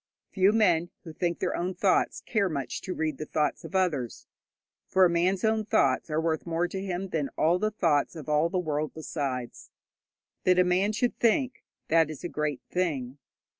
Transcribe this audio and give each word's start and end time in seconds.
Few 0.31 0.51
men 0.51 0.89
who 1.03 1.13
think 1.13 1.37
their 1.37 1.55
own 1.55 1.75
thoughts 1.75 2.21
care 2.21 2.49
much 2.49 2.81
to 2.81 2.95
read 2.95 3.19
the 3.19 3.27
thoughts 3.27 3.63
of 3.63 3.75
others, 3.75 4.25
for 4.87 5.05
a 5.05 5.09
man's 5.11 5.43
own 5.43 5.63
thoughts 5.63 6.09
are 6.09 6.19
worth 6.19 6.47
more 6.47 6.67
to 6.69 6.81
him 6.81 7.09
than 7.09 7.29
all 7.37 7.59
the 7.59 7.69
thoughts 7.69 8.15
of 8.15 8.27
all 8.27 8.49
the 8.49 8.57
world 8.57 8.95
besides. 8.95 9.69
That 10.43 10.57
a 10.57 10.63
man 10.63 10.91
should 10.93 11.19
think, 11.19 11.63
that 11.89 12.09
is 12.09 12.23
a 12.23 12.29
great 12.29 12.61
thing. 12.71 13.19